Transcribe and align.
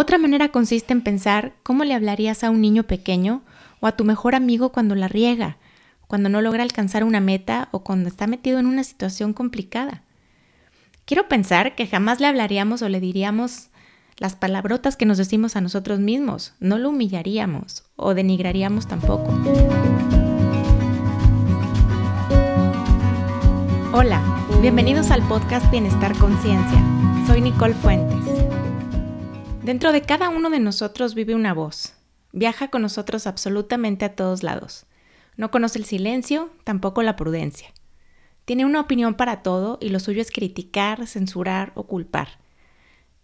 Otra 0.00 0.16
manera 0.16 0.50
consiste 0.50 0.92
en 0.92 1.00
pensar 1.00 1.54
cómo 1.64 1.82
le 1.82 1.92
hablarías 1.92 2.44
a 2.44 2.50
un 2.50 2.60
niño 2.60 2.84
pequeño 2.84 3.42
o 3.80 3.88
a 3.88 3.96
tu 3.96 4.04
mejor 4.04 4.36
amigo 4.36 4.70
cuando 4.70 4.94
la 4.94 5.08
riega, 5.08 5.56
cuando 6.06 6.28
no 6.28 6.40
logra 6.40 6.62
alcanzar 6.62 7.02
una 7.02 7.18
meta 7.18 7.68
o 7.72 7.82
cuando 7.82 8.08
está 8.08 8.28
metido 8.28 8.60
en 8.60 8.66
una 8.66 8.84
situación 8.84 9.32
complicada. 9.32 10.04
Quiero 11.04 11.26
pensar 11.26 11.74
que 11.74 11.88
jamás 11.88 12.20
le 12.20 12.28
hablaríamos 12.28 12.80
o 12.82 12.88
le 12.88 13.00
diríamos 13.00 13.70
las 14.18 14.36
palabrotas 14.36 14.94
que 14.94 15.04
nos 15.04 15.18
decimos 15.18 15.56
a 15.56 15.60
nosotros 15.60 15.98
mismos, 15.98 16.54
no 16.60 16.78
lo 16.78 16.90
humillaríamos 16.90 17.82
o 17.96 18.14
denigraríamos 18.14 18.86
tampoco. 18.86 19.36
Hola, 23.92 24.22
bienvenidos 24.60 25.10
al 25.10 25.26
podcast 25.26 25.68
Bienestar 25.72 26.16
Conciencia. 26.18 26.80
Soy 27.26 27.40
Nicole 27.40 27.74
Fuentes. 27.74 28.27
Dentro 29.68 29.92
de 29.92 30.00
cada 30.00 30.30
uno 30.30 30.48
de 30.48 30.60
nosotros 30.60 31.14
vive 31.14 31.34
una 31.34 31.52
voz. 31.52 31.92
Viaja 32.32 32.68
con 32.68 32.80
nosotros 32.80 33.26
absolutamente 33.26 34.06
a 34.06 34.16
todos 34.16 34.42
lados. 34.42 34.86
No 35.36 35.50
conoce 35.50 35.78
el 35.78 35.84
silencio, 35.84 36.48
tampoco 36.64 37.02
la 37.02 37.16
prudencia. 37.16 37.68
Tiene 38.46 38.64
una 38.64 38.80
opinión 38.80 39.12
para 39.12 39.42
todo 39.42 39.76
y 39.82 39.90
lo 39.90 40.00
suyo 40.00 40.22
es 40.22 40.30
criticar, 40.30 41.06
censurar 41.06 41.72
o 41.74 41.86
culpar. 41.86 42.38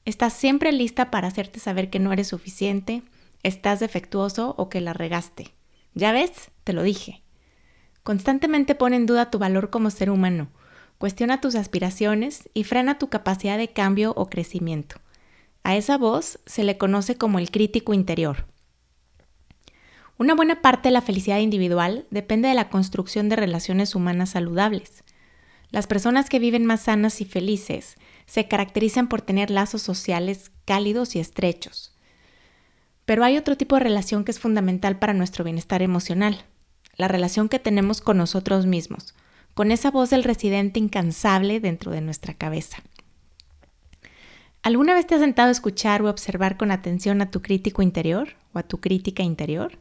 Estás 0.05 0.35
siempre 0.35 0.71
lista 0.71 1.11
para 1.11 1.29
hacerte 1.29 1.61
saber 1.61 1.89
que 1.89 1.99
no 1.99 2.13
eres 2.13 2.29
suficiente, 2.29 3.03
estás 3.43 3.81
defectuoso 3.81 4.55
o 4.59 4.69
que 4.69 4.83
la 4.83 4.93
regaste. 4.93 5.55
Ya 5.95 6.13
ves, 6.13 6.51
te 6.63 6.75
lo 6.75 6.83
dije. 6.83 7.23
Constantemente 8.03 8.75
pone 8.75 8.97
en 8.97 9.07
duda 9.07 9.31
tu 9.31 9.39
valor 9.39 9.71
como 9.71 9.89
ser 9.89 10.11
humano, 10.11 10.51
cuestiona 10.99 11.41
tus 11.41 11.55
aspiraciones 11.55 12.51
y 12.53 12.65
frena 12.65 12.99
tu 12.99 13.09
capacidad 13.09 13.57
de 13.57 13.73
cambio 13.73 14.13
o 14.15 14.29
crecimiento. 14.29 14.97
A 15.65 15.77
esa 15.77 15.97
voz 15.97 16.39
se 16.45 16.63
le 16.63 16.77
conoce 16.77 17.17
como 17.17 17.39
el 17.39 17.51
crítico 17.51 17.95
interior. 17.95 18.47
Una 20.19 20.35
buena 20.35 20.61
parte 20.61 20.89
de 20.89 20.93
la 20.93 21.01
felicidad 21.01 21.39
individual 21.39 22.07
depende 22.11 22.49
de 22.49 22.55
la 22.55 22.69
construcción 22.69 23.31
de 23.31 23.37
relaciones 23.37 23.95
humanas 23.95 24.31
saludables. 24.31 25.05
Las 25.71 25.87
personas 25.87 26.29
que 26.29 26.39
viven 26.39 26.67
más 26.67 26.83
sanas 26.83 27.23
y 27.23 27.25
felices 27.25 27.97
se 28.27 28.47
caracterizan 28.47 29.09
por 29.09 29.23
tener 29.23 29.51
lazos 29.51 29.81
sociales 29.81 30.53
cálidos 30.67 31.17
y 31.17 31.21
estrechos. 31.21 31.97
Pero 33.07 33.25
hay 33.25 33.39
otro 33.39 33.57
tipo 33.57 33.77
de 33.77 33.83
relación 33.85 34.23
que 34.25 34.33
es 34.33 34.39
fundamental 34.39 34.99
para 34.99 35.15
nuestro 35.15 35.45
bienestar 35.45 35.81
emocional, 35.81 36.45
la 36.97 37.09
relación 37.09 37.49
que 37.49 37.59
tenemos 37.59 38.03
con 38.03 38.19
nosotros 38.19 38.67
mismos, 38.67 39.15
con 39.55 39.73
esa 39.73 39.91
voz 39.91 40.11
del 40.11 40.25
residente 40.25 40.79
incansable 40.79 41.59
dentro 41.59 41.91
de 41.91 42.03
nuestra 42.03 42.35
cabeza. 42.35 42.83
¿Alguna 44.65 44.95
vez 44.95 45.07
te 45.07 45.15
has 45.15 45.21
sentado 45.21 45.51
a 45.51 45.53
escuchar 45.53 46.01
o 46.01 46.09
observar 46.09 46.57
con 46.57 46.71
atención 46.71 47.21
a 47.21 47.31
tu 47.31 47.43
crítico 47.43 47.83
interior 47.83 48.31
o 48.55 48.59
a 48.59 48.63
tu 48.63 48.81
crítica 48.81 49.23
interior? 49.23 49.77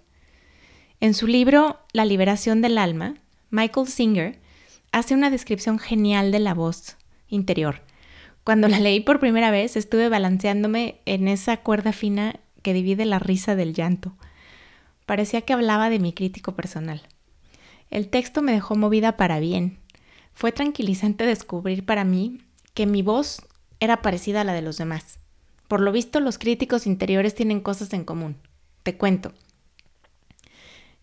En 1.00 1.14
su 1.14 1.26
libro 1.26 1.80
La 1.94 2.04
liberación 2.04 2.62
del 2.62 2.78
alma, 2.78 3.16
Michael 3.50 3.88
Singer 3.88 4.40
hace 4.92 5.14
una 5.14 5.30
descripción 5.30 5.80
genial 5.80 6.34
de 6.34 6.40
la 6.40 6.54
voz 6.54 6.98
interior. 7.30 7.82
Cuando 8.44 8.68
la 8.68 8.82
leí 8.82 9.00
por 9.00 9.22
primera 9.22 9.52
vez 9.52 9.78
estuve 9.78 10.10
balanceándome 10.10 11.00
en 11.06 11.30
esa 11.30 11.56
cuerda 11.56 11.94
fina 11.94 12.42
que 12.62 12.74
divide 12.74 13.06
la 13.06 13.20
risa 13.20 13.56
del 13.56 13.74
llanto. 13.74 14.12
Parecía 15.06 15.44
que 15.44 15.54
hablaba 15.54 15.90
de 15.90 16.00
mi 16.00 16.12
crítico 16.12 16.58
personal. 16.58 17.04
El 17.90 18.10
texto 18.10 18.42
me 18.42 18.52
dejó 18.52 18.76
movida 18.76 19.16
para 19.16 19.40
bien. 19.40 19.78
Fue 20.34 20.52
tranquilizante 20.52 21.26
descubrir 21.26 21.86
para 21.86 22.04
mí 22.04 22.42
que 22.74 22.86
mi 22.86 23.02
voz 23.02 23.44
era 23.84 24.02
parecida 24.02 24.42
a 24.42 24.44
la 24.46 24.54
de 24.54 24.62
los 24.62 24.78
demás. 24.78 25.20
Por 25.68 25.82
lo 25.82 25.92
visto, 25.92 26.20
los 26.20 26.38
críticos 26.38 26.88
interiores 26.88 27.36
tienen 27.36 27.60
cosas 27.60 27.92
en 27.94 28.06
común. 28.06 28.38
Te 28.84 28.96
cuento. 28.96 29.34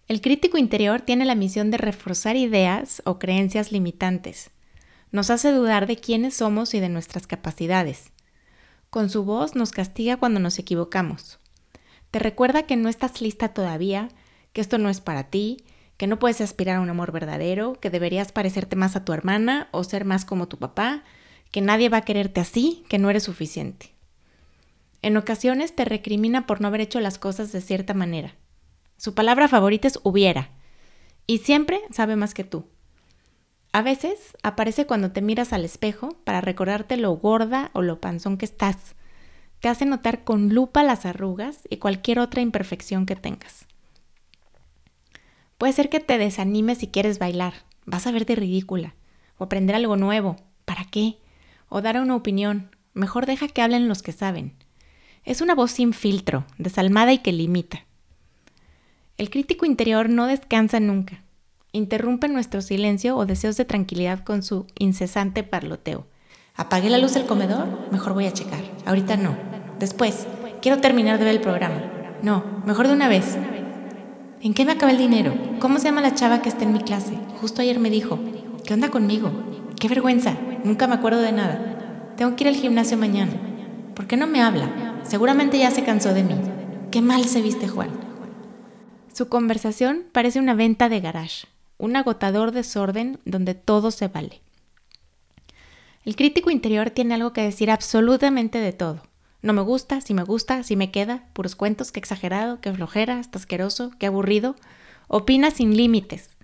El 0.08 0.20
crítico 0.20 0.56
interior 0.56 1.02
tiene 1.02 1.24
la 1.24 1.34
misión 1.34 1.70
de 1.70 1.76
reforzar 1.76 2.36
ideas 2.36 3.02
o 3.04 3.18
creencias 3.18 3.70
limitantes. 3.70 4.50
Nos 5.12 5.28
hace 5.28 5.52
dudar 5.52 5.86
de 5.86 5.96
quiénes 5.96 6.34
somos 6.34 6.72
y 6.72 6.80
de 6.80 6.88
nuestras 6.88 7.26
capacidades. 7.26 8.12
Con 8.88 9.10
su 9.10 9.24
voz 9.24 9.54
nos 9.54 9.72
castiga 9.72 10.16
cuando 10.16 10.40
nos 10.40 10.58
equivocamos. 10.58 11.38
Te 12.10 12.18
recuerda 12.18 12.62
que 12.62 12.76
no 12.76 12.88
estás 12.88 13.20
lista 13.20 13.50
todavía, 13.50 14.08
que 14.52 14.60
esto 14.60 14.78
no 14.78 14.88
es 14.88 15.00
para 15.00 15.24
ti, 15.24 15.64
que 15.96 16.06
no 16.06 16.18
puedes 16.18 16.40
aspirar 16.40 16.76
a 16.76 16.80
un 16.80 16.88
amor 16.88 17.12
verdadero, 17.12 17.74
que 17.74 17.90
deberías 17.90 18.32
parecerte 18.32 18.74
más 18.74 18.96
a 18.96 19.04
tu 19.04 19.12
hermana 19.12 19.68
o 19.70 19.84
ser 19.84 20.06
más 20.06 20.24
como 20.24 20.48
tu 20.48 20.56
papá, 20.56 21.04
que 21.50 21.60
nadie 21.60 21.88
va 21.88 21.98
a 21.98 22.04
quererte 22.04 22.40
así, 22.40 22.84
que 22.88 22.98
no 22.98 23.10
eres 23.10 23.24
suficiente. 23.24 23.94
En 25.02 25.16
ocasiones 25.16 25.74
te 25.74 25.84
recrimina 25.84 26.46
por 26.46 26.60
no 26.60 26.68
haber 26.68 26.82
hecho 26.82 27.00
las 27.00 27.18
cosas 27.18 27.52
de 27.52 27.60
cierta 27.60 27.94
manera. 27.94 28.34
Su 28.96 29.14
palabra 29.14 29.48
favorita 29.48 29.88
es 29.88 29.98
hubiera, 30.02 30.50
y 31.26 31.38
siempre 31.38 31.80
sabe 31.90 32.16
más 32.16 32.34
que 32.34 32.44
tú. 32.44 32.66
A 33.72 33.82
veces 33.82 34.36
aparece 34.42 34.86
cuando 34.86 35.12
te 35.12 35.22
miras 35.22 35.52
al 35.52 35.64
espejo 35.64 36.16
para 36.24 36.40
recordarte 36.40 36.96
lo 36.96 37.12
gorda 37.12 37.70
o 37.72 37.82
lo 37.82 38.00
panzón 38.00 38.36
que 38.36 38.44
estás. 38.44 38.96
Te 39.60 39.68
hace 39.68 39.86
notar 39.86 40.24
con 40.24 40.54
lupa 40.54 40.82
las 40.82 41.06
arrugas 41.06 41.60
y 41.68 41.76
cualquier 41.76 42.18
otra 42.18 42.42
imperfección 42.42 43.06
que 43.06 43.14
tengas. 43.14 43.66
Puede 45.56 45.72
ser 45.72 45.88
que 45.88 46.00
te 46.00 46.18
desanimes 46.18 46.78
si 46.78 46.88
quieres 46.88 47.18
bailar, 47.18 47.54
vas 47.84 48.06
a 48.06 48.12
verte 48.12 48.34
ridícula, 48.34 48.94
o 49.38 49.44
aprender 49.44 49.76
algo 49.76 49.96
nuevo. 49.96 50.36
¿Para 50.64 50.84
qué? 50.86 51.18
O 51.70 51.80
dar 51.80 51.98
una 51.98 52.14
opinión. 52.14 52.76
Mejor 52.92 53.24
deja 53.24 53.48
que 53.48 53.62
hablen 53.62 53.88
los 53.88 54.02
que 54.02 54.12
saben. 54.12 54.52
Es 55.24 55.40
una 55.40 55.54
voz 55.54 55.70
sin 55.70 55.94
filtro, 55.94 56.44
desalmada 56.58 57.14
y 57.14 57.18
que 57.18 57.32
limita. 57.32 57.86
El 59.16 59.30
crítico 59.30 59.64
interior 59.64 60.10
no 60.10 60.26
descansa 60.26 60.80
nunca. 60.80 61.22
Interrumpe 61.72 62.28
nuestro 62.28 62.60
silencio 62.60 63.16
o 63.16 63.26
deseos 63.26 63.56
de 63.56 63.64
tranquilidad 63.64 64.24
con 64.24 64.42
su 64.42 64.66
incesante 64.78 65.42
parloteo. 65.42 66.06
¿Apagué 66.56 66.90
la 66.90 66.98
luz 66.98 67.14
del 67.14 67.26
comedor? 67.26 67.90
Mejor 67.92 68.14
voy 68.14 68.26
a 68.26 68.32
checar. 68.32 68.60
Ahorita 68.84 69.16
no. 69.16 69.36
Después. 69.78 70.26
Quiero 70.60 70.80
terminar 70.80 71.18
de 71.18 71.24
ver 71.24 71.34
el 71.36 71.40
programa. 71.40 71.80
No, 72.22 72.62
mejor 72.66 72.88
de 72.88 72.94
una 72.94 73.08
vez. 73.08 73.38
¿En 74.42 74.52
qué 74.52 74.64
me 74.64 74.72
acaba 74.72 74.92
el 74.92 74.98
dinero? 74.98 75.32
¿Cómo 75.58 75.78
se 75.78 75.84
llama 75.84 76.00
la 76.00 76.14
chava 76.14 76.42
que 76.42 76.48
está 76.48 76.64
en 76.64 76.72
mi 76.72 76.80
clase? 76.80 77.18
Justo 77.40 77.62
ayer 77.62 77.78
me 77.78 77.88
dijo. 77.88 78.18
¿Qué 78.64 78.74
onda 78.74 78.90
conmigo? 78.90 79.30
¡Qué 79.80 79.88
vergüenza! 79.88 80.36
Nunca 80.62 80.86
me 80.86 80.94
acuerdo 80.94 81.22
de 81.22 81.32
nada. 81.32 82.12
Tengo 82.18 82.36
que 82.36 82.44
ir 82.44 82.48
al 82.48 82.54
gimnasio 82.54 82.98
mañana. 82.98 83.32
¿Por 83.94 84.06
qué 84.06 84.18
no 84.18 84.26
me 84.26 84.42
habla? 84.42 85.00
Seguramente 85.04 85.58
ya 85.58 85.70
se 85.70 85.84
cansó 85.84 86.12
de 86.12 86.22
mí. 86.22 86.34
Qué 86.90 87.00
mal 87.00 87.24
se 87.24 87.40
viste 87.40 87.66
Juan. 87.66 87.88
Su 89.14 89.30
conversación 89.30 90.04
parece 90.12 90.38
una 90.38 90.52
venta 90.52 90.90
de 90.90 91.00
garage, 91.00 91.46
un 91.78 91.96
agotador 91.96 92.52
desorden 92.52 93.20
donde 93.24 93.54
todo 93.54 93.90
se 93.90 94.08
vale. 94.08 94.42
El 96.04 96.14
crítico 96.14 96.50
interior 96.50 96.90
tiene 96.90 97.14
algo 97.14 97.32
que 97.32 97.40
decir 97.40 97.70
absolutamente 97.70 98.58
de 98.58 98.74
todo. 98.74 99.00
No 99.40 99.54
me 99.54 99.62
gusta, 99.62 100.02
si 100.02 100.12
me 100.12 100.24
gusta, 100.24 100.62
si 100.62 100.76
me 100.76 100.90
queda, 100.90 101.24
puros 101.32 101.56
cuentos, 101.56 101.90
qué 101.90 102.00
exagerado, 102.00 102.60
qué 102.60 102.70
flojera, 102.70 103.18
está 103.18 103.38
asqueroso, 103.38 103.92
qué 103.98 104.04
aburrido. 104.04 104.56
Opina 105.08 105.50
sin 105.50 105.74
límites. 105.74 106.36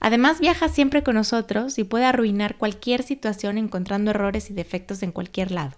Además 0.00 0.40
viaja 0.40 0.68
siempre 0.68 1.02
con 1.02 1.14
nosotros 1.14 1.78
y 1.78 1.84
puede 1.84 2.04
arruinar 2.04 2.56
cualquier 2.56 3.02
situación 3.02 3.58
encontrando 3.58 4.10
errores 4.10 4.50
y 4.50 4.54
defectos 4.54 5.02
en 5.02 5.12
cualquier 5.12 5.50
lado. 5.50 5.76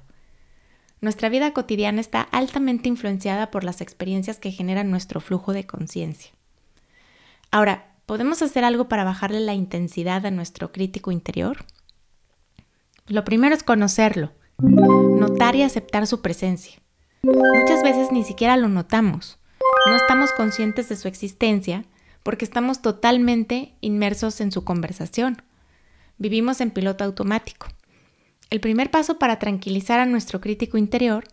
Nuestra 1.00 1.30
vida 1.30 1.52
cotidiana 1.52 2.00
está 2.00 2.20
altamente 2.20 2.88
influenciada 2.88 3.50
por 3.50 3.64
las 3.64 3.80
experiencias 3.80 4.38
que 4.38 4.52
generan 4.52 4.90
nuestro 4.90 5.20
flujo 5.20 5.54
de 5.54 5.66
conciencia. 5.66 6.32
Ahora, 7.50 7.94
¿podemos 8.04 8.42
hacer 8.42 8.64
algo 8.64 8.88
para 8.88 9.04
bajarle 9.04 9.40
la 9.40 9.54
intensidad 9.54 10.26
a 10.26 10.30
nuestro 10.30 10.72
crítico 10.72 11.10
interior? 11.10 11.64
Lo 13.06 13.24
primero 13.24 13.54
es 13.54 13.62
conocerlo, 13.62 14.32
notar 14.58 15.56
y 15.56 15.62
aceptar 15.62 16.06
su 16.06 16.20
presencia. 16.20 16.78
Muchas 17.22 17.82
veces 17.82 18.12
ni 18.12 18.22
siquiera 18.22 18.56
lo 18.58 18.68
notamos, 18.68 19.38
no 19.86 19.96
estamos 19.96 20.32
conscientes 20.32 20.88
de 20.90 20.96
su 20.96 21.08
existencia 21.08 21.84
porque 22.22 22.44
estamos 22.44 22.82
totalmente 22.82 23.74
inmersos 23.80 24.40
en 24.40 24.52
su 24.52 24.64
conversación. 24.64 25.42
Vivimos 26.18 26.60
en 26.60 26.70
piloto 26.70 27.04
automático. 27.04 27.66
El 28.50 28.60
primer 28.60 28.90
paso 28.90 29.18
para 29.18 29.38
tranquilizar 29.38 30.00
a 30.00 30.06
nuestro 30.06 30.40
crítico 30.40 30.76
interior 30.76 31.24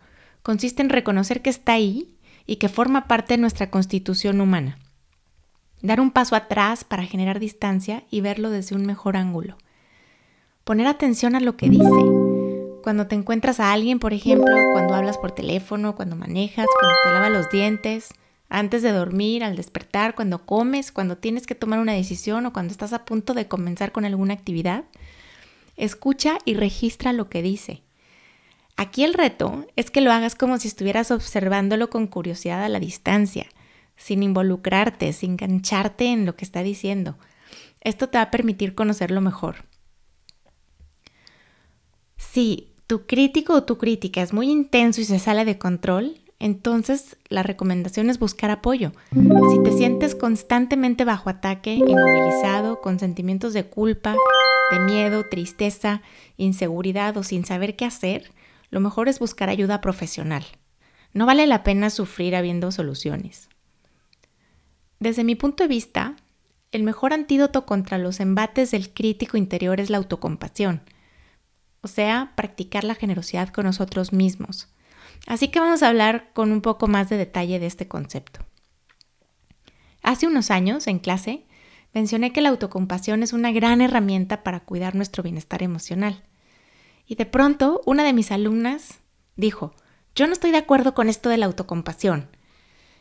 consiste 0.43 0.81
en 0.81 0.89
reconocer 0.89 1.41
que 1.41 1.49
está 1.49 1.73
ahí 1.73 2.15
y 2.45 2.55
que 2.57 2.69
forma 2.69 3.07
parte 3.07 3.33
de 3.33 3.41
nuestra 3.41 3.69
constitución 3.69 4.39
humana. 4.39 4.79
Dar 5.81 5.99
un 5.99 6.11
paso 6.11 6.35
atrás 6.35 6.83
para 6.83 7.03
generar 7.03 7.39
distancia 7.39 8.03
y 8.09 8.21
verlo 8.21 8.49
desde 8.49 8.75
un 8.75 8.85
mejor 8.85 9.17
ángulo. 9.17 9.57
Poner 10.63 10.87
atención 10.87 11.35
a 11.35 11.39
lo 11.39 11.57
que 11.57 11.69
dice. 11.69 11.89
Cuando 12.83 13.07
te 13.07 13.15
encuentras 13.15 13.59
a 13.59 13.73
alguien, 13.73 13.99
por 13.99 14.13
ejemplo, 14.13 14.55
cuando 14.73 14.95
hablas 14.95 15.17
por 15.17 15.31
teléfono, 15.31 15.95
cuando 15.95 16.15
manejas, 16.15 16.65
cuando 16.79 16.97
te 17.03 17.11
lavas 17.11 17.31
los 17.31 17.49
dientes, 17.51 18.09
antes 18.49 18.81
de 18.81 18.91
dormir, 18.91 19.43
al 19.43 19.55
despertar, 19.55 20.15
cuando 20.15 20.45
comes, 20.45 20.91
cuando 20.91 21.17
tienes 21.17 21.45
que 21.45 21.55
tomar 21.55 21.79
una 21.79 21.93
decisión 21.93 22.45
o 22.45 22.53
cuando 22.53 22.71
estás 22.71 22.93
a 22.93 23.05
punto 23.05 23.33
de 23.33 23.47
comenzar 23.47 23.91
con 23.91 24.05
alguna 24.05 24.33
actividad. 24.33 24.85
Escucha 25.75 26.37
y 26.45 26.55
registra 26.55 27.13
lo 27.13 27.29
que 27.29 27.41
dice. 27.41 27.83
Aquí 28.77 29.03
el 29.03 29.13
reto 29.13 29.65
es 29.75 29.91
que 29.91 30.01
lo 30.01 30.11
hagas 30.11 30.35
como 30.35 30.57
si 30.59 30.67
estuvieras 30.67 31.11
observándolo 31.11 31.89
con 31.89 32.07
curiosidad 32.07 32.63
a 32.63 32.69
la 32.69 32.79
distancia, 32.79 33.47
sin 33.95 34.23
involucrarte, 34.23 35.11
sin 35.13 35.31
engancharte 35.31 36.05
en 36.05 36.25
lo 36.25 36.35
que 36.35 36.45
está 36.45 36.63
diciendo. 36.63 37.17
Esto 37.81 38.07
te 38.09 38.17
va 38.17 38.23
a 38.23 38.31
permitir 38.31 38.75
conocerlo 38.75 39.19
mejor. 39.19 39.65
Si 42.17 42.73
tu 42.85 43.05
crítico 43.05 43.53
o 43.53 43.63
tu 43.63 43.77
crítica 43.77 44.21
es 44.21 44.31
muy 44.31 44.49
intenso 44.49 45.01
y 45.01 45.05
se 45.05 45.19
sale 45.19 45.43
de 45.43 45.57
control, 45.57 46.21
entonces 46.39 47.17
la 47.29 47.43
recomendación 47.43 48.09
es 48.09 48.19
buscar 48.19 48.51
apoyo. 48.51 48.91
Si 49.11 49.63
te 49.63 49.71
sientes 49.71 50.13
constantemente 50.13 51.03
bajo 51.03 51.29
ataque, 51.29 51.73
inmovilizado, 51.73 52.79
con 52.81 52.99
sentimientos 52.99 53.53
de 53.53 53.65
culpa, 53.65 54.15
de 54.71 54.79
miedo, 54.79 55.23
tristeza, 55.29 56.01
inseguridad 56.37 57.17
o 57.17 57.23
sin 57.23 57.45
saber 57.45 57.75
qué 57.75 57.85
hacer, 57.85 58.31
lo 58.69 58.79
mejor 58.79 59.09
es 59.09 59.19
buscar 59.19 59.49
ayuda 59.49 59.81
profesional. 59.81 60.45
No 61.13 61.25
vale 61.25 61.47
la 61.47 61.63
pena 61.63 61.89
sufrir 61.89 62.35
habiendo 62.35 62.71
soluciones. 62.71 63.49
Desde 64.99 65.23
mi 65.23 65.35
punto 65.35 65.63
de 65.63 65.69
vista, 65.69 66.15
el 66.71 66.83
mejor 66.83 67.13
antídoto 67.13 67.65
contra 67.65 67.97
los 67.97 68.19
embates 68.19 68.71
del 68.71 68.93
crítico 68.93 69.37
interior 69.37 69.79
es 69.79 69.89
la 69.89 69.97
autocompasión, 69.97 70.81
o 71.81 71.87
sea, 71.87 72.33
practicar 72.35 72.83
la 72.83 72.95
generosidad 72.95 73.49
con 73.49 73.65
nosotros 73.65 74.11
mismos. 74.11 74.67
Así 75.27 75.49
que 75.49 75.59
vamos 75.59 75.83
a 75.83 75.89
hablar 75.89 76.31
con 76.33 76.51
un 76.51 76.61
poco 76.61 76.87
más 76.87 77.09
de 77.09 77.17
detalle 77.17 77.59
de 77.59 77.67
este 77.67 77.87
concepto. 77.87 78.39
Hace 80.01 80.25
unos 80.25 80.49
años, 80.51 80.87
en 80.87 80.99
clase, 80.99 81.45
mencioné 81.93 82.31
que 82.31 82.41
la 82.41 82.49
autocompasión 82.49 83.21
es 83.23 83.33
una 83.33 83.51
gran 83.51 83.81
herramienta 83.81 84.41
para 84.41 84.61
cuidar 84.61 84.95
nuestro 84.95 85.23
bienestar 85.23 85.63
emocional. 85.63 86.23
Y 87.05 87.15
de 87.15 87.25
pronto, 87.25 87.81
una 87.85 88.05
de 88.05 88.13
mis 88.13 88.31
alumnas 88.31 88.99
dijo, 89.35 89.75
yo 90.15 90.27
no 90.27 90.33
estoy 90.33 90.51
de 90.51 90.57
acuerdo 90.57 90.93
con 90.93 91.09
esto 91.09 91.29
de 91.29 91.37
la 91.37 91.45
autocompasión. 91.45 92.29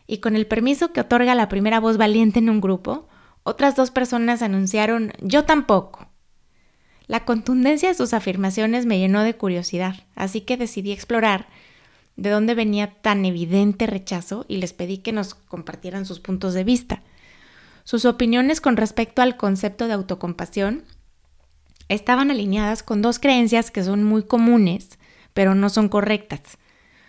Y 0.09 0.19
con 0.19 0.35
el 0.35 0.49
permiso 0.49 0.93
que 0.93 1.01
otorga 1.01 1.37
la 1.37 1.49
primera 1.49 1.79
voz 1.79 1.97
valiente 1.97 2.41
en 2.41 2.51
un 2.51 2.61
grupo, 2.61 3.09
otras 3.45 3.77
dos 3.77 3.93
personas 3.93 4.43
anunciaron, 4.43 5.13
yo 5.21 5.45
tampoco. 5.45 6.09
La 7.07 7.25
contundencia 7.25 7.89
de 7.89 7.95
sus 7.95 8.13
afirmaciones 8.15 8.85
me 8.85 8.99
llenó 8.99 9.23
de 9.23 9.37
curiosidad, 9.37 9.95
así 10.17 10.41
que 10.41 10.57
decidí 10.57 10.91
explorar 10.91 11.47
de 12.17 12.31
dónde 12.31 12.55
venía 12.55 12.95
tan 13.03 13.25
evidente 13.25 13.87
rechazo 13.87 14.45
y 14.49 14.57
les 14.57 14.73
pedí 14.73 14.99
que 14.99 15.13
nos 15.13 15.35
compartieran 15.35 16.07
sus 16.07 16.21
puntos 16.21 16.55
de 16.55 16.65
vista. 16.65 17.03
Sus 17.85 18.05
opiniones 18.05 18.61
con 18.61 18.77
respecto 18.77 19.23
al 19.23 19.37
concepto 19.37 19.87
de 19.87 19.93
autocompasión 19.93 20.85
estaban 21.89 22.31
alineadas 22.31 22.83
con 22.83 23.03
dos 23.03 23.19
creencias 23.19 23.71
que 23.71 23.85
son 23.85 24.03
muy 24.03 24.25
comunes, 24.25 24.99
pero 25.35 25.55
no 25.55 25.69
son 25.69 25.89
correctas. 25.89 26.59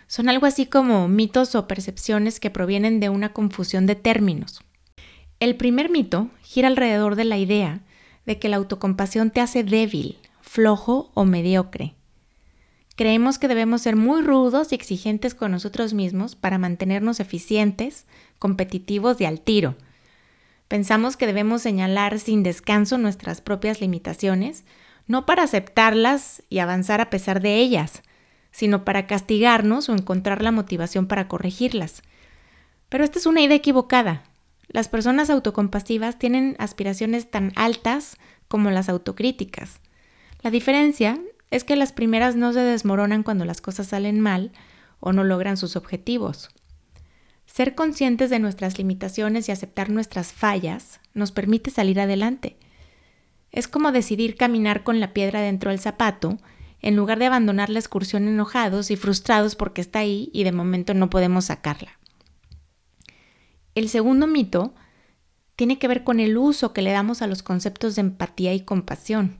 Son 0.06 0.28
algo 0.28 0.46
así 0.46 0.66
como 0.66 1.08
mitos 1.08 1.54
o 1.54 1.66
percepciones 1.66 2.40
que 2.40 2.50
provienen 2.50 3.00
de 3.00 3.08
una 3.08 3.32
confusión 3.32 3.86
de 3.86 3.94
términos. 3.94 4.62
El 5.40 5.56
primer 5.56 5.90
mito 5.90 6.30
gira 6.42 6.68
alrededor 6.68 7.16
de 7.16 7.24
la 7.24 7.38
idea 7.38 7.80
de 8.24 8.38
que 8.38 8.48
la 8.48 8.56
autocompasión 8.56 9.30
te 9.30 9.40
hace 9.40 9.64
débil, 9.64 10.18
flojo 10.40 11.10
o 11.14 11.24
mediocre. 11.24 11.97
Creemos 12.98 13.38
que 13.38 13.48
debemos 13.48 13.80
ser 13.80 13.96
muy 13.96 14.20
rudos 14.20 14.72
y 14.72 14.74
exigentes 14.74 15.34
con 15.34 15.52
nosotros 15.52 15.94
mismos 15.94 16.36
para 16.36 16.58
mantenernos 16.58 17.18
eficientes, 17.18 18.04
competitivos 18.38 19.18
y 19.22 19.24
al 19.24 19.40
tiro, 19.40 19.74
Pensamos 20.68 21.16
que 21.16 21.26
debemos 21.26 21.62
señalar 21.62 22.20
sin 22.20 22.42
descanso 22.42 22.98
nuestras 22.98 23.40
propias 23.40 23.80
limitaciones, 23.80 24.64
no 25.06 25.24
para 25.24 25.42
aceptarlas 25.42 26.42
y 26.50 26.58
avanzar 26.58 27.00
a 27.00 27.08
pesar 27.08 27.40
de 27.40 27.56
ellas, 27.56 28.02
sino 28.50 28.84
para 28.84 29.06
castigarnos 29.06 29.88
o 29.88 29.94
encontrar 29.94 30.42
la 30.42 30.52
motivación 30.52 31.06
para 31.06 31.26
corregirlas. 31.26 32.02
Pero 32.90 33.02
esta 33.02 33.18
es 33.18 33.24
una 33.24 33.40
idea 33.40 33.56
equivocada. 33.56 34.24
Las 34.68 34.88
personas 34.88 35.30
autocompasivas 35.30 36.18
tienen 36.18 36.54
aspiraciones 36.58 37.30
tan 37.30 37.52
altas 37.56 38.18
como 38.46 38.70
las 38.70 38.90
autocríticas. 38.90 39.80
La 40.42 40.50
diferencia 40.50 41.18
es 41.50 41.64
que 41.64 41.76
las 41.76 41.92
primeras 41.92 42.36
no 42.36 42.52
se 42.52 42.60
desmoronan 42.60 43.22
cuando 43.22 43.44
las 43.44 43.60
cosas 43.60 43.88
salen 43.88 44.20
mal 44.20 44.52
o 45.00 45.12
no 45.12 45.24
logran 45.24 45.56
sus 45.56 45.76
objetivos. 45.76 46.50
Ser 47.46 47.74
conscientes 47.74 48.30
de 48.30 48.38
nuestras 48.38 48.78
limitaciones 48.78 49.48
y 49.48 49.52
aceptar 49.52 49.90
nuestras 49.90 50.32
fallas 50.32 51.00
nos 51.14 51.32
permite 51.32 51.70
salir 51.70 51.98
adelante. 51.98 52.58
Es 53.50 53.68
como 53.68 53.92
decidir 53.92 54.36
caminar 54.36 54.84
con 54.84 55.00
la 55.00 55.14
piedra 55.14 55.40
dentro 55.40 55.70
del 55.70 55.80
zapato 55.80 56.38
en 56.80 56.94
lugar 56.94 57.18
de 57.18 57.26
abandonar 57.26 57.70
la 57.70 57.78
excursión 57.78 58.28
enojados 58.28 58.90
y 58.90 58.96
frustrados 58.96 59.56
porque 59.56 59.80
está 59.80 60.00
ahí 60.00 60.30
y 60.32 60.44
de 60.44 60.52
momento 60.52 60.94
no 60.94 61.10
podemos 61.10 61.46
sacarla. 61.46 61.98
El 63.74 63.88
segundo 63.88 64.26
mito 64.26 64.74
tiene 65.56 65.78
que 65.78 65.88
ver 65.88 66.04
con 66.04 66.20
el 66.20 66.36
uso 66.36 66.72
que 66.72 66.82
le 66.82 66.92
damos 66.92 67.22
a 67.22 67.26
los 67.26 67.42
conceptos 67.42 67.96
de 67.96 68.02
empatía 68.02 68.54
y 68.54 68.60
compasión. 68.60 69.38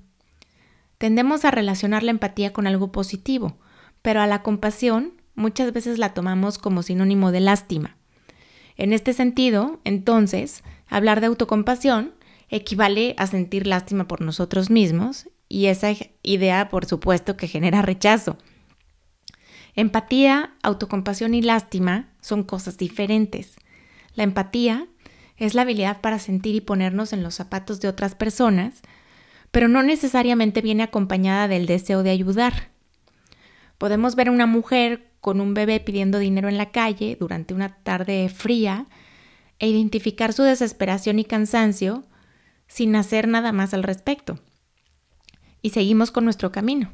Tendemos 0.99 1.45
a 1.45 1.51
relacionar 1.51 2.03
la 2.03 2.11
empatía 2.11 2.53
con 2.53 2.67
algo 2.67 2.93
positivo, 2.93 3.57
pero 4.03 4.21
a 4.21 4.27
la 4.27 4.43
compasión 4.43 5.15
muchas 5.35 5.73
veces 5.73 5.99
la 5.99 6.13
tomamos 6.13 6.59
como 6.59 6.83
sinónimo 6.83 7.31
de 7.31 7.41
lástima. 7.41 7.97
En 8.77 8.93
este 8.93 9.13
sentido, 9.13 9.81
entonces, 9.85 10.63
hablar 10.89 11.21
de 11.21 11.27
autocompasión 11.27 12.15
equivale 12.49 13.15
a 13.19 13.27
sentir 13.27 13.67
lástima 13.67 14.09
por 14.09 14.21
nosotros 14.21 14.71
mismos 14.71 15.29
y 15.49 15.67
esa 15.67 15.89
idea, 16.23 16.69
por 16.69 16.87
supuesto, 16.87 17.37
que 17.37 17.49
genera 17.49 17.83
rechazo. 17.83 18.37
Empatía, 19.75 20.55
autocompasión 20.63 21.35
y 21.35 21.43
lástima 21.43 22.09
son 22.21 22.43
cosas 22.43 22.79
diferentes. 22.79 23.57
La 24.15 24.25
empatía 24.25 24.89
es 25.37 25.55
la 25.55 25.63
habilidad 25.63 26.01
para 26.01 26.19
sentir 26.19 26.57
y 26.57 26.61
ponernos 26.61 27.13
en 27.13 27.23
los 27.23 27.37
zapatos 27.37 27.81
de 27.81 27.89
otras 27.89 28.15
personas, 28.17 28.83
pero 29.51 29.69
no 29.69 29.83
necesariamente 29.83 30.61
viene 30.61 30.83
acompañada 30.83 31.49
del 31.49 31.67
deseo 31.67 32.03
de 32.03 32.11
ayudar. 32.11 32.71
Podemos 33.79 34.17
ver 34.17 34.29
a 34.29 34.33
una 34.33 34.47
mujer 34.47 35.11
con 35.21 35.41
un 35.41 35.55
bebé 35.55 35.81
pidiendo 35.81 36.19
dinero 36.19 36.49
en 36.49 36.59
la 36.59 36.71
calle 36.71 37.17
durante 37.19 37.55
una 37.55 37.77
tarde 37.83 38.29
fría 38.29 38.87
e 39.59 39.69
identificar 39.69 40.33
su 40.33 40.43
desesperación 40.43 41.19
y 41.19 41.25
cansancio 41.25 42.05
sin 42.67 42.95
hacer 42.97 43.29
nada 43.29 43.53
más 43.53 43.75
al 43.75 43.83
respecto. 43.83 44.39
Y 45.63 45.71
seguimos 45.71 46.11
con 46.11 46.25
nuestro 46.25 46.53
camino. 46.53 46.93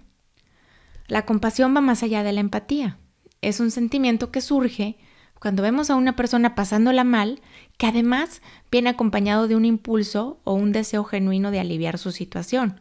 La 1.07 1.27
compasión 1.27 1.77
va 1.77 1.81
más 1.81 2.03
allá 2.03 2.23
de 2.23 2.33
la 2.33 2.41
empatía. 2.41 2.99
Es 3.43 3.61
un 3.61 3.71
sentimiento 3.71 4.31
que 4.31 4.41
surge 4.41 4.97
cuando 5.45 5.63
vemos 5.63 5.91
a 5.91 5.97
una 5.97 6.17
persona 6.17 6.55
pasándola 6.55 7.05
mal, 7.05 7.43
que 7.77 7.87
además 7.87 8.41
viene 8.71 8.89
acompañado 8.89 9.47
de 9.47 9.55
un 9.55 9.67
impulso 9.67 10.41
o 10.43 10.55
un 10.55 10.73
deseo 10.73 11.05
genuino 11.05 11.51
de 11.51 11.61
aliviar 11.61 11.99
su 11.99 12.13
situación. 12.13 12.81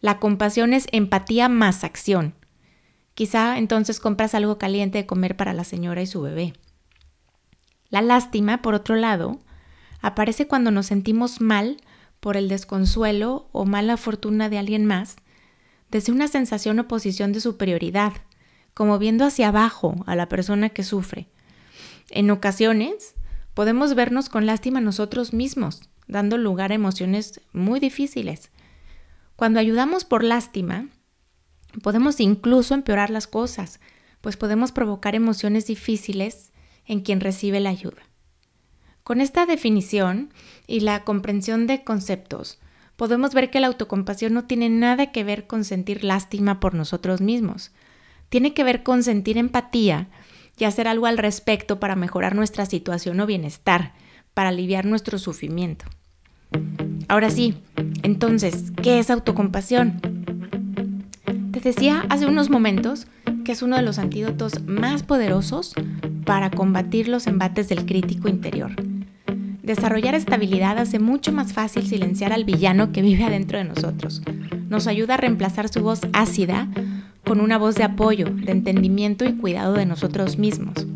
La 0.00 0.18
compasión 0.18 0.72
es 0.74 0.88
empatía 0.90 1.48
más 1.48 1.84
acción. 1.84 2.34
Quizá 3.14 3.58
entonces 3.58 4.00
compras 4.00 4.34
algo 4.34 4.58
caliente 4.58 4.98
de 4.98 5.06
comer 5.06 5.36
para 5.36 5.52
la 5.52 5.62
señora 5.62 6.02
y 6.02 6.08
su 6.08 6.20
bebé. 6.20 6.54
La 7.90 8.02
lástima, 8.02 8.60
por 8.60 8.74
otro 8.74 8.96
lado, 8.96 9.38
aparece 10.00 10.48
cuando 10.48 10.72
nos 10.72 10.86
sentimos 10.86 11.40
mal 11.40 11.76
por 12.18 12.36
el 12.36 12.48
desconsuelo 12.48 13.48
o 13.52 13.66
mala 13.66 13.96
fortuna 13.96 14.48
de 14.48 14.58
alguien 14.58 14.84
más, 14.84 15.14
desde 15.92 16.10
una 16.10 16.26
sensación 16.26 16.76
o 16.80 16.88
posición 16.88 17.32
de 17.32 17.38
superioridad, 17.38 18.14
como 18.74 18.98
viendo 18.98 19.24
hacia 19.24 19.46
abajo 19.46 20.02
a 20.08 20.16
la 20.16 20.28
persona 20.28 20.70
que 20.70 20.82
sufre. 20.82 21.28
En 22.14 22.30
ocasiones, 22.30 23.14
podemos 23.52 23.94
vernos 23.94 24.30
con 24.30 24.46
lástima 24.46 24.80
nosotros 24.80 25.34
mismos, 25.34 25.90
dando 26.06 26.38
lugar 26.38 26.72
a 26.72 26.76
emociones 26.76 27.42
muy 27.52 27.78
difíciles. 27.78 28.50
Cuando 29.36 29.60
ayudamos 29.60 30.06
por 30.06 30.24
lástima, 30.24 30.88
Podemos 31.82 32.20
incluso 32.20 32.74
empeorar 32.74 33.10
las 33.10 33.26
cosas, 33.26 33.80
pues 34.20 34.36
podemos 34.36 34.72
provocar 34.72 35.14
emociones 35.14 35.66
difíciles 35.66 36.52
en 36.86 37.00
quien 37.00 37.20
recibe 37.20 37.60
la 37.60 37.70
ayuda. 37.70 38.02
Con 39.02 39.20
esta 39.20 39.44
definición 39.44 40.32
y 40.66 40.80
la 40.80 41.04
comprensión 41.04 41.66
de 41.66 41.84
conceptos, 41.84 42.58
podemos 42.96 43.34
ver 43.34 43.50
que 43.50 43.60
la 43.60 43.66
autocompasión 43.66 44.32
no 44.32 44.44
tiene 44.44 44.68
nada 44.70 45.10
que 45.12 45.24
ver 45.24 45.46
con 45.46 45.64
sentir 45.64 46.04
lástima 46.04 46.60
por 46.60 46.74
nosotros 46.74 47.20
mismos. 47.20 47.72
Tiene 48.28 48.54
que 48.54 48.64
ver 48.64 48.82
con 48.82 49.02
sentir 49.02 49.36
empatía 49.36 50.08
y 50.58 50.64
hacer 50.64 50.88
algo 50.88 51.06
al 51.06 51.18
respecto 51.18 51.80
para 51.80 51.96
mejorar 51.96 52.34
nuestra 52.34 52.66
situación 52.66 53.20
o 53.20 53.26
bienestar, 53.26 53.92
para 54.34 54.50
aliviar 54.50 54.84
nuestro 54.84 55.18
sufrimiento. 55.18 55.84
Ahora 57.08 57.30
sí, 57.30 57.54
entonces, 58.02 58.72
¿qué 58.82 58.98
es 58.98 59.10
autocompasión? 59.10 60.00
decía 61.64 62.04
hace 62.10 62.26
unos 62.26 62.50
momentos 62.50 63.06
que 63.44 63.52
es 63.52 63.62
uno 63.62 63.76
de 63.76 63.82
los 63.82 63.98
antídotos 63.98 64.62
más 64.66 65.02
poderosos 65.02 65.72
para 66.24 66.50
combatir 66.50 67.08
los 67.08 67.26
embates 67.26 67.68
del 67.68 67.86
crítico 67.86 68.28
interior. 68.28 68.72
Desarrollar 69.62 70.14
estabilidad 70.14 70.78
hace 70.78 70.98
mucho 70.98 71.32
más 71.32 71.54
fácil 71.54 71.86
silenciar 71.86 72.32
al 72.32 72.44
villano 72.44 72.92
que 72.92 73.00
vive 73.00 73.24
adentro 73.24 73.58
de 73.58 73.64
nosotros. 73.64 74.22
Nos 74.68 74.86
ayuda 74.86 75.14
a 75.14 75.16
reemplazar 75.16 75.68
su 75.70 75.80
voz 75.80 76.02
ácida 76.12 76.68
con 77.34 77.40
una 77.40 77.58
voz 77.58 77.74
de 77.74 77.82
apoyo, 77.82 78.26
de 78.26 78.52
entendimiento 78.52 79.24
y 79.24 79.32
cuidado 79.32 79.72
de 79.72 79.86
nosotros 79.86 80.38
mismos. 80.38 80.86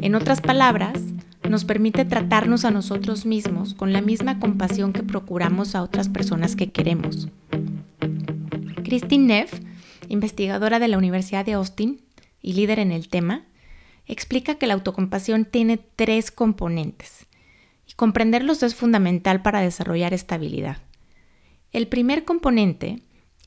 En 0.00 0.14
otras 0.14 0.40
palabras, 0.40 0.98
nos 1.46 1.66
permite 1.66 2.06
tratarnos 2.06 2.64
a 2.64 2.70
nosotros 2.70 3.26
mismos 3.26 3.74
con 3.74 3.92
la 3.92 4.00
misma 4.00 4.40
compasión 4.40 4.94
que 4.94 5.02
procuramos 5.02 5.74
a 5.74 5.82
otras 5.82 6.08
personas 6.08 6.56
que 6.56 6.72
queremos. 6.72 7.28
Christine 8.82 9.26
Neff, 9.26 9.60
investigadora 10.08 10.78
de 10.78 10.88
la 10.88 10.96
Universidad 10.96 11.44
de 11.44 11.52
Austin 11.52 12.00
y 12.40 12.54
líder 12.54 12.78
en 12.78 12.90
el 12.90 13.08
tema, 13.08 13.44
explica 14.06 14.54
que 14.54 14.66
la 14.66 14.72
autocompasión 14.72 15.44
tiene 15.44 15.76
tres 15.76 16.30
componentes 16.30 17.26
y 17.86 17.92
comprenderlos 17.92 18.62
es 18.62 18.74
fundamental 18.74 19.42
para 19.42 19.60
desarrollar 19.60 20.14
estabilidad. 20.14 20.78
El 21.72 21.88
primer 21.88 22.24
componente 22.24 23.02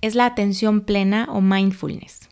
es 0.05 0.13
la 0.13 0.27
atención 0.27 0.81
plena 0.81 1.27
o 1.31 1.41
mindfulness. 1.41 2.29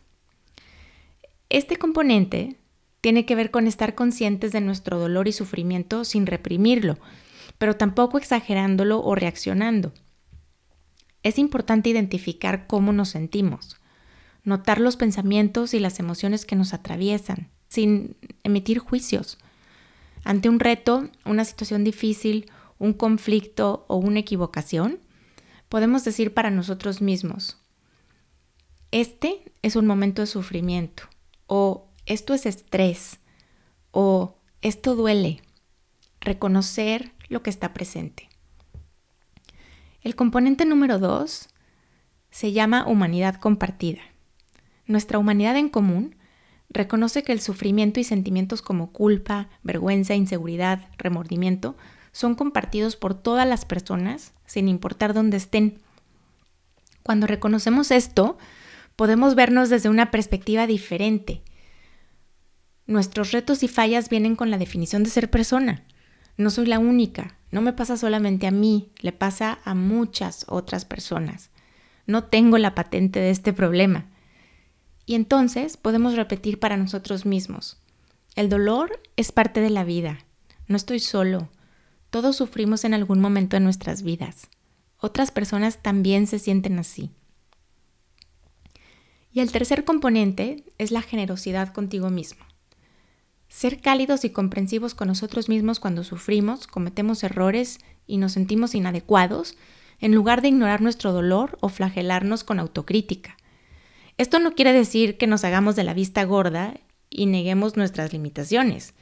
Este 1.50 1.77
componente 1.77 2.58
tiene 3.01 3.25
que 3.25 3.34
ver 3.34 3.50
con 3.50 3.65
estar 3.65 3.96
conscientes 3.96 4.51
de 4.51 4.62
nuestro 4.62 5.00
dolor 5.00 5.27
y 5.27 5.32
sufrimiento 5.32 6.06
sin 6.06 6.27
reprimirlo, 6.27 7.00
pero 7.58 7.75
tampoco 7.75 8.20
exagerándolo 8.20 9.01
o 9.01 9.15
reaccionando. 9.15 9.92
Es 11.24 11.39
importante 11.39 11.89
identificar 11.89 12.68
cómo 12.68 12.94
nos 12.94 13.10
sentimos, 13.10 13.77
notar 14.44 14.80
los 14.80 14.96
pensamientos 14.96 15.74
y 15.74 15.80
las 15.80 16.00
emociones 16.00 16.46
que 16.46 16.56
nos 16.56 16.75
atraviesan, 16.75 17.50
sin 17.70 18.15
emitir 18.44 18.77
juicios. 18.77 19.39
Ante 20.24 20.48
un 20.48 20.60
reto, 20.60 21.10
una 21.25 21.44
situación 21.44 21.84
difícil, 21.84 22.51
un 22.77 22.94
conflicto 22.94 23.84
o 23.88 23.96
una 23.96 24.20
equivocación, 24.20 25.00
podemos 25.70 26.03
decir 26.03 26.36
para 26.36 26.51
nosotros 26.51 27.01
mismos, 27.01 27.62
este 28.94 29.52
es 29.64 29.76
un 29.76 29.88
momento 29.88 30.22
de 30.22 30.28
sufrimiento, 30.28 31.04
o 31.48 31.88
esto 32.06 32.36
es 32.36 32.46
estrés, 32.46 33.20
o 33.90 34.38
esto 34.62 34.96
duele. 34.96 35.42
Reconocer 36.22 37.12
lo 37.28 37.42
que 37.42 37.50
está 37.50 37.74
presente. 37.74 38.30
El 40.04 40.16
componente 40.16 40.66
número 40.66 41.00
dos 41.00 41.50
se 42.30 42.52
llama 42.52 42.86
humanidad 42.88 43.38
compartida. 43.38 44.02
Nuestra 44.86 45.18
humanidad 45.18 45.58
en 45.58 45.70
común 45.70 46.16
reconoce 46.70 47.24
que 47.24 47.32
el 47.32 47.42
sufrimiento 47.42 48.00
y 48.00 48.04
sentimientos 48.04 48.62
como 48.62 48.92
culpa, 48.92 49.50
vergüenza, 49.64 50.14
inseguridad, 50.14 50.88
remordimiento 51.00 51.76
son 52.12 52.36
compartidos 52.36 52.96
por 52.96 53.16
todas 53.16 53.48
las 53.48 53.66
personas 53.66 54.34
sin 54.46 54.70
importar 54.70 55.16
dónde 55.16 55.38
estén. 55.38 55.80
Cuando 57.02 57.26
reconocemos 57.26 57.90
esto, 57.90 58.38
podemos 58.96 59.36
vernos 59.36 59.70
desde 59.70 59.90
una 59.90 60.12
perspectiva 60.12 60.68
diferente. 60.68 61.44
Nuestros 62.86 63.32
retos 63.32 63.64
y 63.64 63.68
fallas 63.68 64.10
vienen 64.10 64.36
con 64.36 64.52
la 64.52 64.58
definición 64.58 65.04
de 65.04 65.10
ser 65.10 65.30
persona. 65.30 65.84
No 66.38 66.50
soy 66.50 66.66
la 66.66 66.80
única, 66.80 67.38
no 67.52 67.62
me 67.62 67.74
pasa 67.74 67.98
solamente 67.98 68.48
a 68.48 68.52
mí, 68.52 68.92
le 69.00 69.12
pasa 69.12 69.60
a 69.64 69.76
muchas 69.76 70.46
otras 70.50 70.86
personas. 70.86 71.52
No 72.06 72.26
tengo 72.26 72.58
la 72.58 72.76
patente 72.76 73.20
de 73.20 73.30
este 73.30 73.54
problema. 73.54 74.08
Y 75.06 75.16
entonces 75.16 75.78
podemos 75.78 76.16
repetir 76.16 76.60
para 76.60 76.78
nosotros 76.78 77.26
mismos, 77.26 77.78
el 78.36 78.50
dolor 78.50 79.00
es 79.16 79.32
parte 79.32 79.60
de 79.60 79.70
la 79.70 79.84
vida, 79.84 80.20
no 80.68 80.76
estoy 80.76 81.00
solo, 81.00 81.50
todos 82.10 82.36
sufrimos 82.36 82.84
en 82.86 82.94
algún 82.94 83.20
momento 83.20 83.56
de 83.58 83.60
nuestras 83.60 84.02
vidas. 84.02 84.50
Otras 84.98 85.32
personas 85.32 85.84
también 85.84 86.26
se 86.28 86.40
sienten 86.40 86.80
así. 86.80 87.12
Y 89.34 89.40
el 89.40 89.52
tercer 89.52 89.84
componente 89.84 90.63
es 90.78 90.92
la 90.92 91.02
generosidad 91.02 91.74
contigo 91.74 92.10
mismo. 92.12 92.46
Ser 93.50 93.82
cálidos 93.82 94.25
y 94.25 94.30
comprensivos 94.30 94.94
con 94.94 95.08
nosotros 95.08 95.50
mismos 95.50 95.80
cuando 95.80 96.04
sufrimos, 96.04 96.68
cometemos 96.68 97.24
errores 97.24 97.80
y 98.06 98.18
nos 98.18 98.34
sentimos 98.34 98.75
inadecuados, 98.75 99.58
en 100.00 100.13
lugar 100.13 100.42
de 100.42 100.50
ignorar 100.50 100.82
nuestro 100.82 101.13
dolor 101.13 101.58
o 101.62 101.70
flagelarnos 101.70 102.44
con 102.44 102.60
autocrítica. 102.60 103.38
Esto 104.18 104.40
no 104.40 104.54
quiere 104.54 104.74
decir 104.74 105.18
que 105.18 105.28
nos 105.28 105.44
hagamos 105.44 105.75
de 105.75 105.84
la 105.84 105.94
vista 105.94 106.24
gorda 106.25 106.75
y 107.10 107.25
neguemos 107.25 107.78
nuestras 107.78 108.13
limitaciones. 108.13 108.94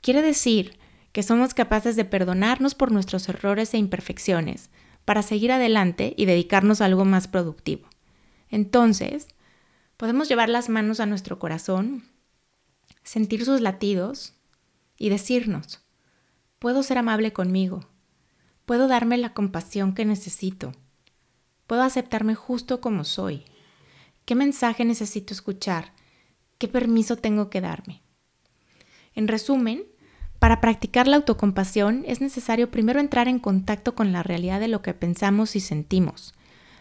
Quiere 0.00 0.22
decir 0.22 0.78
que 1.12 1.22
somos 1.22 1.54
capaces 1.54 1.94
de 1.94 2.04
perdonarnos 2.04 2.74
por 2.74 2.90
nuestros 2.90 3.28
errores 3.28 3.74
e 3.74 3.78
imperfecciones 3.78 4.70
para 5.04 5.22
seguir 5.22 5.52
adelante 5.52 6.14
y 6.16 6.26
dedicarnos 6.26 6.80
a 6.80 6.86
algo 6.86 7.04
más 7.04 7.28
productivo. 7.28 7.88
Entonces, 8.48 9.28
podemos 10.00 10.30
llevar 10.30 10.48
las 10.48 10.70
manos 10.70 10.98
a 10.98 11.04
nuestro 11.04 11.38
corazón, 11.38 12.04
sentir 13.02 13.44
sus 13.44 13.60
latidos 13.60 14.32
y 14.96 15.10
decirnos, 15.10 15.84
puedo 16.58 16.82
ser 16.82 16.96
amable 16.96 17.34
conmigo, 17.34 17.86
puedo 18.64 18.88
darme 18.88 19.18
la 19.18 19.34
compasión 19.34 19.92
que 19.92 20.06
necesito, 20.06 20.72
puedo 21.66 21.82
aceptarme 21.82 22.34
justo 22.34 22.80
como 22.80 23.04
soy. 23.04 23.44
¿Qué 24.24 24.34
mensaje 24.34 24.86
necesito 24.86 25.34
escuchar? 25.34 25.92
¿Qué 26.56 26.66
permiso 26.66 27.16
tengo 27.16 27.50
que 27.50 27.60
darme? 27.60 28.00
En 29.14 29.28
resumen, 29.28 29.84
para 30.38 30.62
practicar 30.62 31.08
la 31.08 31.16
autocompasión 31.16 32.04
es 32.06 32.22
necesario 32.22 32.70
primero 32.70 33.00
entrar 33.00 33.28
en 33.28 33.38
contacto 33.38 33.94
con 33.94 34.12
la 34.12 34.22
realidad 34.22 34.60
de 34.60 34.68
lo 34.68 34.80
que 34.80 34.94
pensamos 34.94 35.56
y 35.56 35.60
sentimos, 35.60 36.32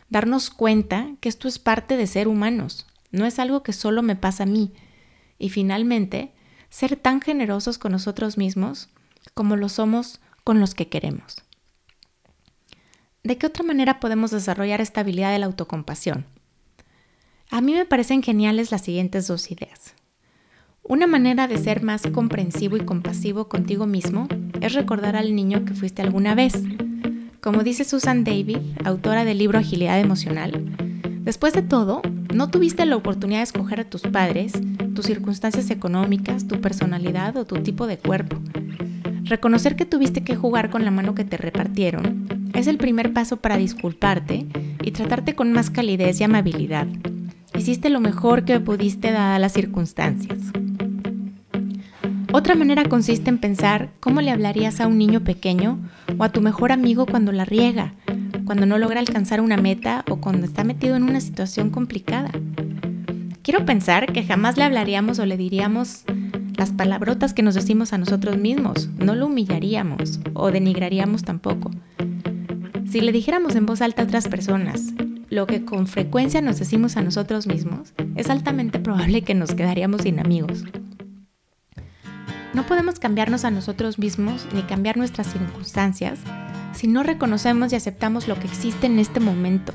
darnos 0.07 0.49
cuenta 0.49 1.17
que 1.19 1.27
esto 1.27 1.49
es 1.49 1.59
parte 1.59 1.97
de 1.97 2.07
ser 2.07 2.29
humanos, 2.29 2.85
no 3.11 3.25
es 3.25 3.39
algo 3.39 3.63
que 3.63 3.73
solo 3.73 4.01
me 4.01 4.15
pasa 4.15 4.43
a 4.43 4.47
mí, 4.47 4.73
y 5.37 5.49
finalmente, 5.49 6.33
ser 6.69 6.95
tan 6.95 7.21
generosos 7.21 7.77
con 7.77 7.91
nosotros 7.91 8.37
mismos 8.37 8.89
como 9.33 9.55
lo 9.55 9.69
somos 9.69 10.19
con 10.43 10.59
los 10.59 10.75
que 10.75 10.87
queremos. 10.87 11.43
¿De 13.23 13.37
qué 13.37 13.47
otra 13.47 13.63
manera 13.63 13.99
podemos 13.99 14.31
desarrollar 14.31 14.81
esta 14.81 15.01
habilidad 15.01 15.31
de 15.31 15.39
la 15.39 15.45
autocompasión? 15.45 16.25
A 17.51 17.61
mí 17.61 17.73
me 17.73 17.85
parecen 17.85 18.21
geniales 18.21 18.71
las 18.71 18.81
siguientes 18.81 19.27
dos 19.27 19.51
ideas. 19.51 19.95
Una 20.83 21.07
manera 21.07 21.47
de 21.47 21.57
ser 21.57 21.83
más 21.83 22.03
comprensivo 22.13 22.77
y 22.77 22.81
compasivo 22.85 23.49
contigo 23.49 23.85
mismo 23.85 24.27
es 24.61 24.73
recordar 24.73 25.15
al 25.15 25.35
niño 25.35 25.65
que 25.65 25.73
fuiste 25.73 26.01
alguna 26.01 26.35
vez. 26.35 26.53
Como 27.41 27.63
dice 27.63 27.83
Susan 27.83 28.23
David, 28.23 28.57
autora 28.83 29.25
del 29.25 29.37
libro 29.37 29.59
Agilidad 29.59 29.99
Emocional, 29.99 30.75
después 31.23 31.53
de 31.53 31.61
todo, 31.61 32.01
no 32.33 32.49
tuviste 32.49 32.85
la 32.85 32.95
oportunidad 32.95 33.39
de 33.39 33.43
escoger 33.43 33.79
a 33.79 33.89
tus 33.89 34.01
padres, 34.03 34.53
tus 34.93 35.05
circunstancias 35.05 35.69
económicas, 35.69 36.47
tu 36.47 36.61
personalidad 36.61 37.35
o 37.37 37.45
tu 37.45 37.55
tipo 37.57 37.87
de 37.87 37.97
cuerpo. 37.97 38.37
Reconocer 39.23 39.75
que 39.75 39.85
tuviste 39.85 40.23
que 40.23 40.35
jugar 40.35 40.69
con 40.69 40.85
la 40.85 40.91
mano 40.91 41.15
que 41.15 41.25
te 41.25 41.37
repartieron 41.37 42.27
es 42.53 42.67
el 42.67 42.77
primer 42.77 43.13
paso 43.13 43.37
para 43.37 43.57
disculparte 43.57 44.45
y 44.83 44.91
tratarte 44.91 45.35
con 45.35 45.51
más 45.53 45.69
calidez 45.69 46.19
y 46.19 46.23
amabilidad. 46.23 46.87
Hiciste 47.57 47.89
lo 47.89 47.99
mejor 47.99 48.45
que 48.45 48.59
pudiste 48.59 49.11
dadas 49.11 49.39
las 49.39 49.53
circunstancias. 49.53 50.39
Otra 52.31 52.55
manera 52.55 52.85
consiste 52.85 53.29
en 53.29 53.39
pensar 53.39 53.89
cómo 53.99 54.21
le 54.21 54.31
hablarías 54.31 54.79
a 54.79 54.87
un 54.87 54.97
niño 54.97 55.23
pequeño 55.23 55.79
o 56.17 56.23
a 56.23 56.29
tu 56.29 56.41
mejor 56.41 56.71
amigo 56.71 57.05
cuando 57.05 57.31
la 57.31 57.43
riega, 57.43 57.93
cuando 58.49 58.65
no 58.65 58.79
logra 58.79 58.99
alcanzar 58.99 59.41
una 59.41 59.57
meta 59.57 60.03
o 60.09 60.15
cuando 60.15 60.47
está 60.47 60.63
metido 60.63 60.95
en 60.95 61.03
una 61.03 61.21
situación 61.21 61.69
complicada. 61.69 62.31
Quiero 63.43 63.63
pensar 63.63 64.11
que 64.11 64.23
jamás 64.23 64.57
le 64.57 64.63
hablaríamos 64.63 65.19
o 65.19 65.27
le 65.27 65.37
diríamos 65.37 66.03
las 66.57 66.71
palabrotas 66.71 67.35
que 67.35 67.43
nos 67.43 67.53
decimos 67.53 67.93
a 67.93 67.99
nosotros 67.99 68.37
mismos, 68.37 68.89
no 68.97 69.13
lo 69.13 69.27
humillaríamos 69.27 70.19
o 70.33 70.49
denigraríamos 70.49 71.21
tampoco. 71.21 71.69
Si 72.89 73.01
le 73.01 73.11
dijéramos 73.11 73.55
en 73.55 73.67
voz 73.67 73.83
alta 73.83 74.01
a 74.01 74.05
otras 74.05 74.27
personas, 74.27 74.95
lo 75.29 75.45
que 75.45 75.63
con 75.63 75.85
frecuencia 75.85 76.41
nos 76.41 76.57
decimos 76.57 76.97
a 76.97 77.03
nosotros 77.03 77.45
mismos, 77.45 77.93
es 78.15 78.31
altamente 78.31 78.79
probable 78.79 79.21
que 79.21 79.35
nos 79.35 79.53
quedaríamos 79.53 80.01
sin 80.01 80.19
amigos. 80.19 80.63
No 82.55 82.65
podemos 82.65 82.97
cambiarnos 82.97 83.45
a 83.45 83.51
nosotros 83.51 83.99
mismos 83.99 84.47
ni 84.55 84.63
cambiar 84.63 84.97
nuestras 84.97 85.27
circunstancias 85.27 86.17
si 86.73 86.87
no 86.87 87.03
reconocemos 87.03 87.71
y 87.71 87.75
aceptamos 87.75 88.27
lo 88.27 88.39
que 88.39 88.47
existe 88.47 88.87
en 88.87 88.99
este 88.99 89.19
momento, 89.19 89.73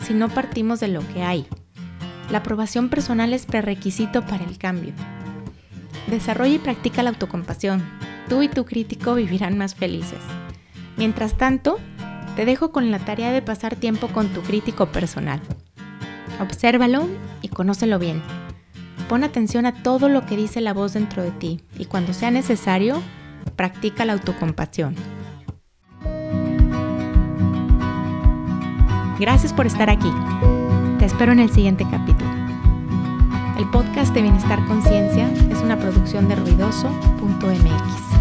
si 0.00 0.14
no 0.14 0.28
partimos 0.28 0.80
de 0.80 0.88
lo 0.88 1.06
que 1.08 1.22
hay. 1.22 1.46
La 2.30 2.38
aprobación 2.38 2.88
personal 2.88 3.32
es 3.32 3.46
prerequisito 3.46 4.24
para 4.26 4.44
el 4.44 4.58
cambio. 4.58 4.94
Desarrolla 6.08 6.54
y 6.54 6.58
practica 6.58 7.02
la 7.02 7.10
autocompasión. 7.10 7.82
Tú 8.28 8.42
y 8.42 8.48
tu 8.48 8.64
crítico 8.64 9.14
vivirán 9.14 9.58
más 9.58 9.74
felices. 9.74 10.20
Mientras 10.96 11.36
tanto, 11.36 11.78
te 12.36 12.44
dejo 12.44 12.72
con 12.72 12.90
la 12.90 12.98
tarea 12.98 13.32
de 13.32 13.42
pasar 13.42 13.76
tiempo 13.76 14.08
con 14.08 14.28
tu 14.28 14.40
crítico 14.42 14.86
personal. 14.86 15.40
Obsérvalo 16.40 17.08
y 17.42 17.48
conócelo 17.48 17.98
bien. 17.98 18.22
Pon 19.08 19.24
atención 19.24 19.66
a 19.66 19.82
todo 19.82 20.08
lo 20.08 20.24
que 20.24 20.36
dice 20.36 20.60
la 20.60 20.72
voz 20.72 20.94
dentro 20.94 21.22
de 21.22 21.32
ti 21.32 21.60
y 21.78 21.84
cuando 21.84 22.14
sea 22.14 22.30
necesario, 22.30 23.02
practica 23.56 24.04
la 24.04 24.14
autocompasión. 24.14 24.94
Gracias 29.18 29.52
por 29.52 29.66
estar 29.66 29.90
aquí. 29.90 30.10
Te 30.98 31.04
espero 31.04 31.32
en 31.32 31.40
el 31.40 31.50
siguiente 31.50 31.86
capítulo. 31.90 32.30
El 33.58 33.68
podcast 33.70 34.12
de 34.14 34.22
Bienestar 34.22 34.64
Conciencia 34.66 35.30
es 35.50 35.58
una 35.58 35.78
producción 35.78 36.28
de 36.28 36.36
ruidoso.mx. 36.36 38.11